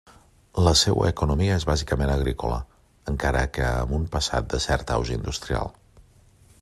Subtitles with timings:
[0.67, 2.57] La seua economia és bàsicament agrícola,
[3.13, 5.71] encara que amb un passat de cert auge industrial.